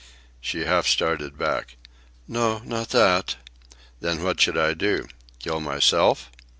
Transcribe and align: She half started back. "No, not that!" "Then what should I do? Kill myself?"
She 0.39 0.65
half 0.65 0.87
started 0.87 1.37
back. 1.37 1.77
"No, 2.27 2.57
not 2.65 2.89
that!" 2.89 3.35
"Then 3.99 4.23
what 4.23 4.41
should 4.41 4.57
I 4.57 4.73
do? 4.73 5.05
Kill 5.37 5.59
myself?" 5.59 6.31